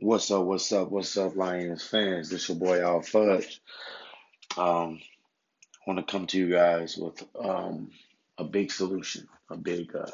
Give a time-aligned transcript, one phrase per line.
[0.00, 0.44] What's up?
[0.44, 0.90] What's up?
[0.90, 2.28] What's up, Lions fans?
[2.28, 3.60] This your boy Al Fudge.
[4.58, 7.92] Um, I want to come to you guys with um
[8.36, 10.10] a big solution, a big uh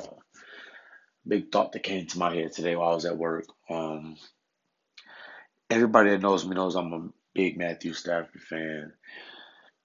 [1.26, 3.46] big thought that came to my head today while I was at work.
[3.70, 4.18] Um,
[5.70, 8.92] everybody that knows me knows I'm a big Matthew Stafford fan.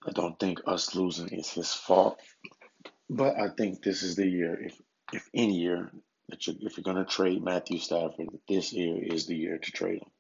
[0.05, 2.19] I don't think us losing is his fault,
[3.09, 4.81] but I think this is the year, if
[5.13, 5.89] if any year
[6.29, 10.01] that you if you're gonna trade Matthew Stafford, this year is the year to trade
[10.01, 10.11] him.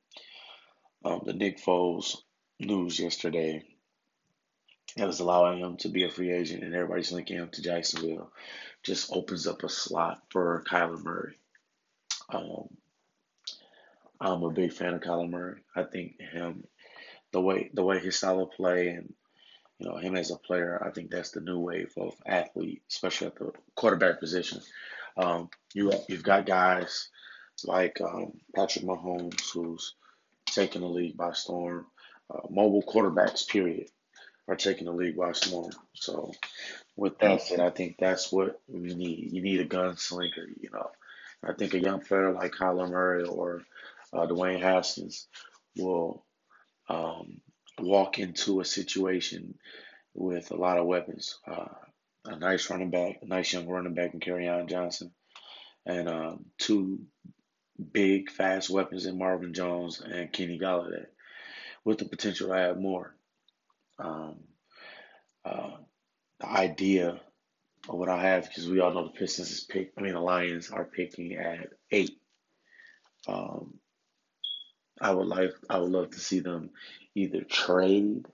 [1.03, 2.17] Um, the Nick Foles
[2.59, 3.63] news yesterday
[4.97, 8.31] that was allowing him to be a free agent and everybody's linking him to Jacksonville
[8.83, 11.35] just opens up a slot for Kyler Murray.
[12.29, 12.69] Um,
[14.19, 15.61] I'm a big fan of Kyler Murray.
[15.75, 16.65] I think him
[17.31, 19.13] the way the way his style of play and
[19.79, 23.27] you know him as a player, I think that's the new wave of athlete, especially
[23.27, 24.61] at the quarterback position.
[25.17, 27.09] Um, you you've got guys
[27.63, 29.95] like um, Patrick Mahomes who's
[30.47, 31.85] taking the league by storm.
[32.33, 33.87] Uh, mobile quarterbacks, period,
[34.47, 35.71] are taking the league by storm.
[35.93, 36.31] So,
[36.95, 39.31] with that said, I think that's what we need.
[39.31, 40.89] You need a gunslinger, you know.
[41.43, 43.63] I think a young player like Kyler Murray or
[44.13, 45.27] uh, Dwayne Haskins
[45.77, 46.25] will
[46.89, 47.41] um,
[47.79, 49.55] walk into a situation
[50.13, 51.37] with a lot of weapons.
[51.47, 51.65] Uh,
[52.25, 55.11] a nice running back, a nice young running back in Kerryon Johnson,
[55.85, 56.99] and um, two
[57.91, 61.05] big, fast weapons in Marvin Jones and Kenny Golladay,
[61.83, 63.15] with the potential to add more.
[63.99, 64.35] Um,
[65.43, 65.77] uh,
[66.39, 67.21] the idea
[67.87, 69.93] of what I have, because we all know the Pistons is pick.
[69.97, 72.17] I mean, the Lions are picking at eight.
[73.27, 73.75] Um,
[74.99, 76.71] I would like, I would love to see them
[77.15, 78.25] either trade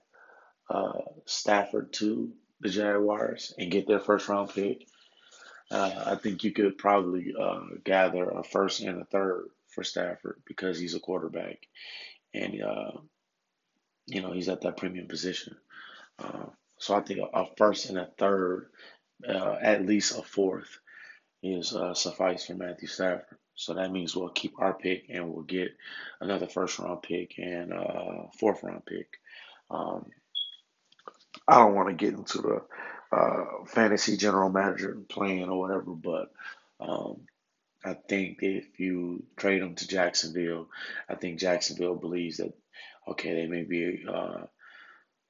[0.70, 0.92] uh,
[1.26, 4.86] Stafford to the Jaguars and get their first round pick.
[5.70, 10.42] Uh, I think you could probably uh, gather a first and a third for Stafford
[10.46, 11.66] because he's a quarterback
[12.34, 12.92] and uh,
[14.06, 15.56] you know he's at that premium position.
[16.18, 16.46] Uh,
[16.78, 18.68] so I think a, first and a third,
[19.26, 20.78] uh, at least a fourth,
[21.42, 23.38] is uh, suffice for Matthew Stafford.
[23.54, 25.72] So that means we'll keep our pick and we'll get
[26.20, 29.08] another first round pick and a fourth round pick.
[29.70, 30.06] Um,
[31.48, 36.32] I don't want to get into the uh, fantasy general manager plan or whatever, but
[36.80, 37.22] um,
[37.84, 40.68] I think if you trade them to Jacksonville,
[41.08, 42.52] I think Jacksonville believes that
[43.08, 44.42] okay, they may be uh,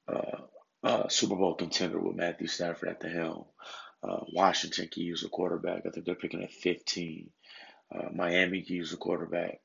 [0.09, 0.39] uh,
[0.83, 3.45] a Super Bowl contender with Matthew Stafford at the helm.
[4.03, 5.87] Uh, Washington can use a quarterback.
[5.87, 7.31] I think they're picking at 15.
[7.95, 9.61] Uh, Miami can use a quarterback.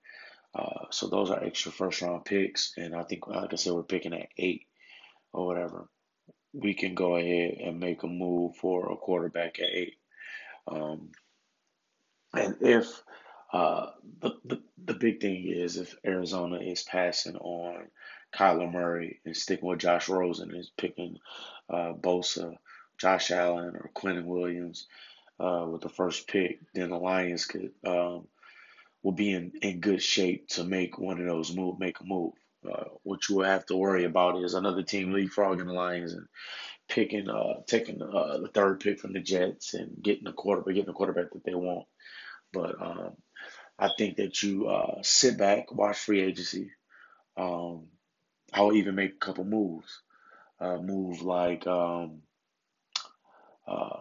[0.54, 3.84] Uh, so those are extra first round picks, and I think, like I said, we're
[3.84, 4.68] picking at eight
[5.34, 5.90] or whatever.
[6.54, 9.96] We can go ahead and make a move for a quarterback at eight.
[10.68, 11.12] Um,
[12.34, 13.04] and if
[13.54, 13.88] uh,
[14.22, 17.88] the, the the big thing is if Arizona is passing on
[18.34, 21.18] Kyler Murray and sticking with Josh Rosen and is picking
[21.70, 22.56] uh, Bosa,
[22.98, 24.88] Josh Allen, or Quinnen Williams
[25.40, 28.28] uh, with the first pick, then the Lions could um,
[29.04, 32.34] will be in, in good shape to make one of those move make a move.
[32.72, 36.28] Uh, what you will have to worry about is another team leapfrogging the Lions and
[36.90, 40.88] picking, uh, taking uh, the third pick from the Jets and getting a quarterback, getting
[40.88, 41.86] the quarterback that they want.
[42.54, 43.12] But um,
[43.80, 46.72] I think that you uh, sit back, watch free agency.
[47.36, 47.88] Um,
[48.54, 50.02] I'll even make a couple moves.
[50.60, 50.78] Uh,
[51.22, 52.22] like um,
[53.68, 54.00] uh,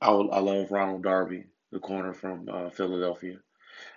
[0.00, 3.38] I, I love Ronald Darby, the corner from uh, Philadelphia.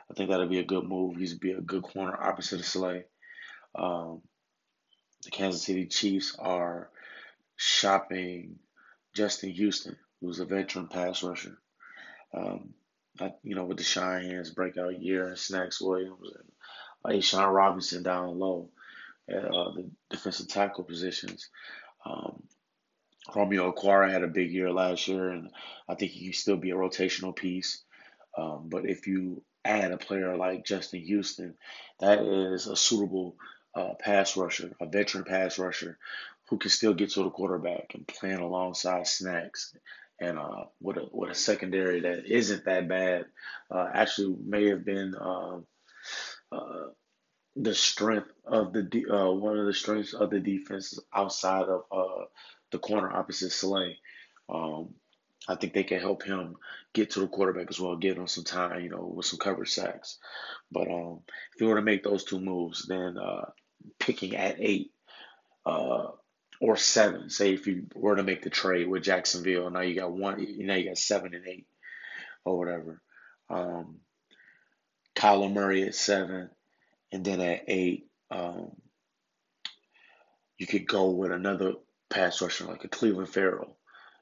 [0.09, 1.17] I think that'll be a good move.
[1.17, 3.05] He's be a good corner opposite of Slay.
[3.75, 4.21] Um,
[5.23, 6.89] the Kansas City Chiefs are
[7.55, 8.59] shopping
[9.13, 11.57] Justin Houston, who's a veteran pass rusher.
[12.33, 12.73] Um,
[13.19, 18.03] I, you know, with the Da'Shawn Hand's breakout year and Snacks Williams and A'Shawn Robinson
[18.03, 18.69] down low
[19.29, 21.49] at uh, the defensive tackle positions.
[22.05, 22.43] Um,
[23.35, 25.51] Romeo Okwara had a big year last year, and
[25.87, 27.83] I think he can still be a rotational piece.
[28.37, 31.55] Um, but if you add a player like Justin Houston,
[31.99, 33.35] that is a suitable
[33.75, 35.97] uh, pass rusher, a veteran pass rusher
[36.49, 39.73] who can still get to the quarterback and playing alongside Snacks
[40.19, 43.25] and uh, with a with a secondary that isn't that bad.
[43.71, 45.57] Uh, actually, may have been uh,
[46.51, 46.87] uh,
[47.55, 51.83] the strength of the de- uh, one of the strengths of the defense outside of
[51.91, 52.25] uh,
[52.71, 53.97] the corner opposite Slay.
[54.49, 54.95] Um,
[55.47, 56.57] I think they can help him
[56.93, 59.71] get to the quarterback as well, give him some time, you know, with some coverage
[59.71, 60.17] sacks.
[60.71, 61.21] But um,
[61.55, 63.45] if you were to make those two moves, then uh,
[63.99, 64.91] picking at eight
[65.65, 66.07] uh,
[66.61, 70.11] or seven, say if you were to make the trade with Jacksonville, now you got
[70.11, 71.67] one, now you got seven and eight
[72.43, 73.01] or whatever.
[73.49, 74.01] Um,
[75.15, 76.49] Kyler Murray at seven,
[77.11, 78.71] And then at eight, um,
[80.57, 81.73] you could go with another
[82.09, 83.77] pass rusher like a Clelin Ferrell,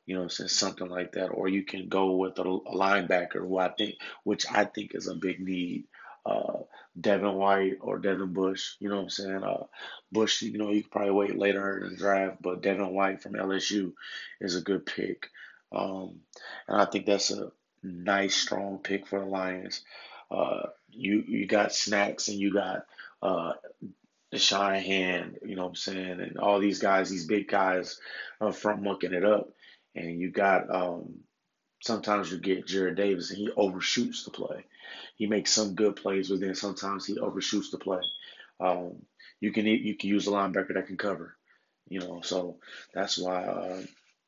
[0.07, 3.57] you know, since something like that, or you can go with a, a linebacker who
[3.57, 5.83] I think, which I think is a big need.
[6.25, 6.62] Uh,
[7.00, 9.44] Devin White or Devin Bush, you know what I'm saying?
[9.44, 9.65] Uh,
[10.12, 13.33] Bush, you know, you could probably wait later in the draft, but Devin White from
[13.33, 13.94] LSU
[14.42, 15.30] is a good pick.
[15.71, 16.21] Um,
[16.68, 17.51] and I think that's a
[17.83, 19.83] nice, strong pick for the Lions.
[20.31, 22.86] Uh, you you got snacks and you got
[23.21, 23.53] uh,
[24.33, 28.00] Shanahan, you know what I'm saying, and all these guys, these big guys
[28.42, 29.50] up front mucking it up.
[29.97, 31.21] And you got um,
[31.81, 34.65] sometimes you get Jarrad Davis and he overshoots the play.
[35.15, 38.01] He makes some good plays, but then sometimes he overshoots the play.
[38.59, 39.01] Um,
[39.39, 41.35] you can you can use a linebacker that can cover,
[41.89, 42.21] you know.
[42.21, 42.57] So
[42.94, 43.81] that's why uh,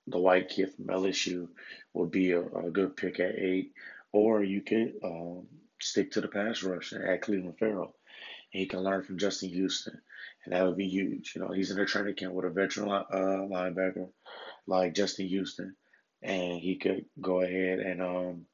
[0.07, 1.47] the white kid from LSU
[1.93, 3.73] would be a, a good pick at eight,
[4.11, 5.47] or you could um,
[5.79, 7.93] stick to the pass rush add Clelin Ferrell
[8.49, 10.01] he can learn from Justin Houston,
[10.43, 11.33] and that would be huge.
[11.35, 14.09] You know, he's in a training camp with a veteran uh, linebacker
[14.67, 15.75] like Justin Houston,
[16.21, 18.45] and he could go ahead and um,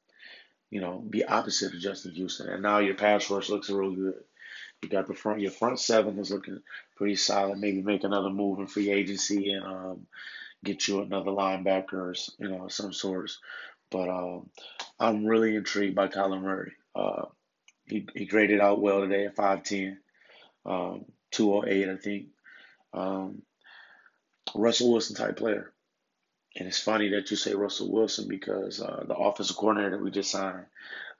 [0.70, 2.48] you know, be opposite of Justin Houston.
[2.48, 4.14] And now your pass rush looks real good.
[4.82, 6.60] You got the front, your front seven is looking
[6.96, 7.58] pretty solid.
[7.58, 10.06] Maybe make another move in free agency and um,
[10.64, 13.38] get you another linebacker, you know, some sorts.
[13.90, 14.50] But um,
[14.98, 16.72] I'm really intrigued by Kyler Murray.
[16.94, 17.26] Uh,
[17.86, 19.96] he, he graded out well today at 5'10,
[20.66, 22.26] um, 208, I think.
[22.92, 23.42] Um,
[24.54, 25.72] Russell Wilson type player.
[26.56, 30.10] And it's funny that you say Russell Wilson because uh, the offensive coordinator that we
[30.10, 30.66] just signed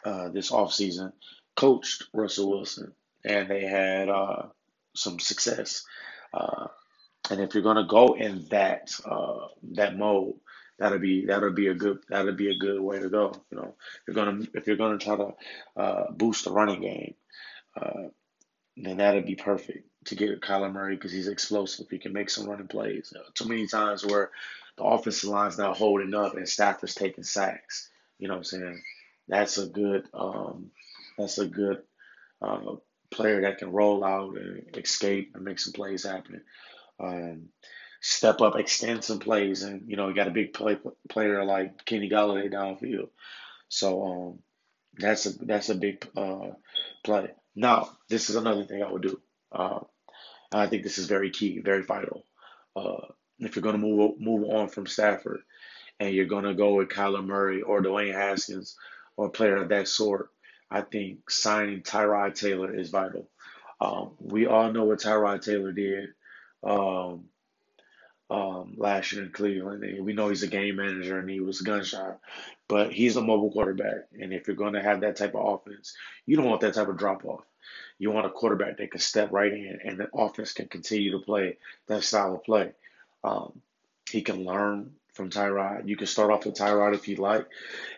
[0.04, 1.12] uh, this offseason
[1.56, 2.92] coached Russell Wilson,
[3.24, 4.44] and they had uh,
[4.94, 5.84] some success.
[6.32, 6.68] Uh,
[7.30, 10.34] and if you're going to go in that uh, that mode,
[10.78, 13.34] that'll be that'll be a good that'll be a good way to go.
[13.50, 13.74] You know,
[14.06, 15.34] if you're gonna if you're gonna try to
[15.76, 17.14] uh, boost the running game,
[17.80, 18.08] uh,
[18.76, 21.88] then that'll be perfect to get Kyler Murray because he's explosive.
[21.90, 23.12] He can make some running plays.
[23.34, 24.30] Too many times where
[24.76, 27.90] the offensive line's not holding up and Stafford's taking sacks.
[28.18, 28.82] You know what I'm saying?
[29.28, 30.70] That's a good um,
[31.18, 31.82] that's a good
[32.42, 32.76] uh,
[33.10, 36.42] player that can roll out and escape and make some plays happen.
[37.00, 37.48] Um,
[38.00, 40.78] step up, extend some plays, and you know, you got a big play,
[41.08, 43.08] player like Kenny Golladay downfield.
[43.68, 44.38] So um,
[44.98, 46.50] that's a that's a big uh,
[47.04, 47.30] play.
[47.54, 49.20] Now, this is another thing I would do.
[49.50, 49.80] Uh,
[50.52, 52.24] I think this is very key, very vital.
[52.74, 53.06] Uh,
[53.38, 55.40] if you're going to move move on from Stafford,
[56.00, 58.76] and you're going to go with Kyler Murray or Dwayne Haskins
[59.16, 60.30] or a player of that sort,
[60.70, 63.28] I think signing Tyrod Taylor is vital.
[63.80, 66.10] Um, we all know what Tyrod Taylor did.
[66.62, 67.26] Um,
[68.28, 69.84] um, last year in Cleveland.
[69.84, 72.18] And we know he's a game manager and he was gunshot,
[72.68, 74.08] but he's a mobile quarterback.
[74.20, 75.94] And if you're going to have that type of offense,
[76.24, 77.44] you don't want that type of drop off.
[77.98, 81.18] You want a quarterback that can step right in and the offense can continue to
[81.18, 82.72] play that style of play.
[83.24, 83.60] Um,
[84.10, 85.88] he can learn from Tyrod.
[85.88, 87.46] You can start off with Tyrod if you like,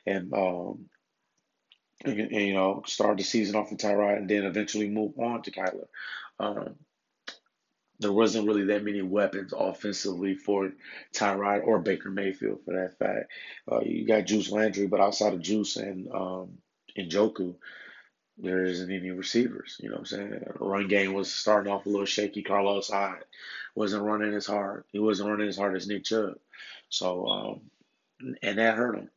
[0.06, 0.86] and, um,
[2.04, 5.42] and, and you know start the season off with Tyrod, and then eventually move on
[5.42, 5.88] to Kyler.
[6.38, 6.76] Um,
[8.00, 10.72] there wasn't really that many weapons offensively for
[11.12, 13.30] Tyrod or Baker Mayfield for that fact.
[13.70, 16.58] Uh, you got Juice Landry, but outside of Juice and um,
[16.96, 17.56] Njoku,
[18.38, 19.76] there isn't any receivers.
[19.81, 20.44] You know what I'm saying?
[20.61, 22.43] Run game was starting off a little shaky.
[22.43, 23.25] Carlos Hyde
[23.75, 24.85] wasn't running as hard.
[24.92, 26.38] He wasn't running as hard as Nick Chubb.
[26.88, 27.61] So, um,
[28.42, 29.11] and that hurt him.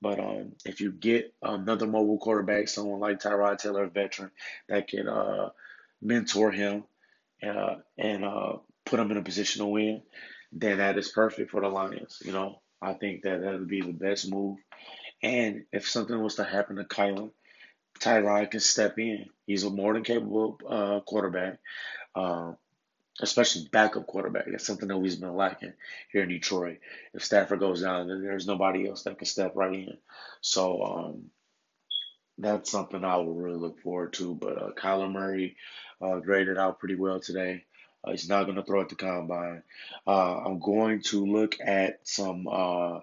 [0.00, 4.30] But um, if you get another mobile quarterback, someone like Tyrod Taylor, a veteran,
[4.68, 5.50] that can uh,
[6.02, 6.84] mentor him
[7.46, 10.02] uh, and uh, put them in a position to win,
[10.52, 12.22] then that is perfect for the Lions.
[12.24, 14.58] You know, I think that that would be the best move.
[15.22, 17.30] And if something was to happen to Kyler,
[17.98, 19.26] Tyrod can step in.
[19.46, 21.58] He's a more than capable uh, quarterback,
[22.14, 22.52] uh,
[23.20, 24.46] especially backup quarterback.
[24.46, 25.72] That's something that we've been lacking
[26.12, 26.78] here in Detroit.
[27.14, 29.96] If Stafford goes down, then there's nobody else that can step right in.
[30.40, 31.30] So um,
[32.38, 34.34] that's something I will really look forward to.
[34.34, 35.56] But uh, Kyler Murray
[36.00, 37.64] uh, graded out pretty well today.
[38.04, 39.62] Uh, he's not going to throw at the combine.
[40.06, 43.00] Uh, I'm going to look at some uh,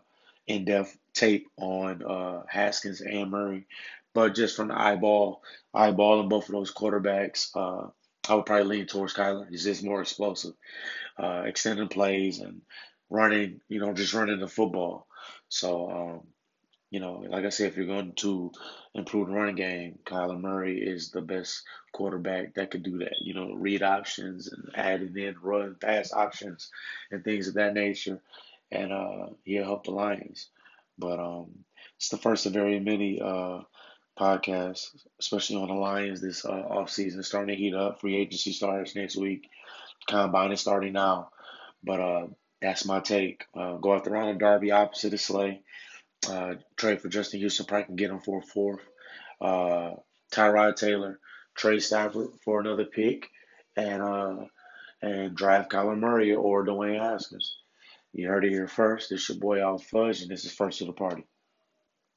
[0.47, 3.65] in-depth tape on uh, Haskins and Murray,
[4.13, 5.41] but just from the eyeball,
[5.75, 7.89] eyeballing both of those quarterbacks, uh,
[8.29, 9.50] I would probably lean towards Kyler.
[9.50, 10.53] He's just more explosive,
[11.17, 12.62] uh, extending plays and
[13.10, 13.62] running.
[13.67, 15.08] You know, just running the football.
[15.50, 16.22] So um,
[16.93, 18.51] you know, like I said, if you're going to
[18.93, 23.15] improve the running game, Kyler Murray is the best quarterback that could do that.
[23.20, 26.70] You know, read options and adding in run pass options
[27.10, 28.22] and things of that nature,
[28.72, 30.50] and uh, he'll help the Lions.
[31.00, 31.65] But um,
[31.98, 33.62] it's the first of very many uh,
[34.17, 34.89] podcast,
[35.20, 37.24] especially on the Lions this uh, offseason.
[37.24, 38.00] Starting to heat up.
[38.00, 39.50] Free agency starts next week.
[40.08, 41.29] Combine is starting now.
[41.84, 42.27] But uh,
[42.62, 43.46] that's my take.
[43.55, 45.62] Uh, go after Ronald Darby opposite of Slay.
[46.29, 47.65] Uh, trade for Justin Houston.
[47.65, 48.82] Probably can get him for a fourth.
[49.41, 49.91] Uh,
[50.32, 51.20] Tyrod Taylor.
[51.55, 53.29] Trey Stafford for another pick.
[53.75, 54.36] And uh,
[55.01, 57.58] and draft Kyler Murray or Dwayne Haskins.
[58.13, 59.10] You heard it here first.
[59.10, 61.25] This your boy Al Fudge, and this is first to the party.